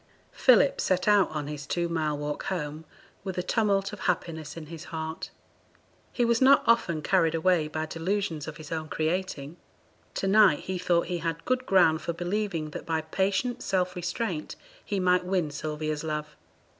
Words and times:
Philip 0.31 0.81
set 0.81 1.07
out 1.07 1.29
on 1.29 1.45
his 1.45 1.67
two 1.67 1.87
mile 1.87 2.17
walk 2.17 2.45
home 2.45 2.85
with 3.23 3.37
a 3.37 3.43
tumult 3.43 3.93
of 3.93 3.99
happiness 4.09 4.57
in 4.57 4.65
his 4.65 4.85
heart. 4.85 5.29
He 6.11 6.25
was 6.25 6.41
not 6.41 6.63
often 6.65 7.03
carried 7.03 7.35
away 7.35 7.67
by 7.67 7.85
delusions 7.85 8.47
of 8.47 8.57
his 8.57 8.71
own 8.71 8.89
creating; 8.89 9.57
to 10.15 10.25
night 10.25 10.61
he 10.61 10.79
thought 10.79 11.05
he 11.05 11.19
had 11.19 11.45
good 11.45 11.67
ground 11.67 12.01
for 12.01 12.13
believing 12.13 12.71
that 12.71 12.83
by 12.87 13.01
patient 13.01 13.61
self 13.61 13.95
restraint 13.95 14.55
he 14.83 14.99
might 14.99 15.23
win 15.23 15.51
Sylvia's 15.51 16.03
love. 16.03 16.35